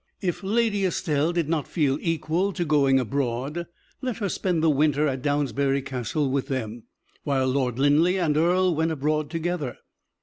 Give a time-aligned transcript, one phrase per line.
[0.19, 3.67] If Lady Estelle did not feel equal to going abroad,
[4.01, 6.85] let her spend the winter at Downsbury Castle with them,
[7.23, 9.77] while Lord Linleigh and Earle went abroad together.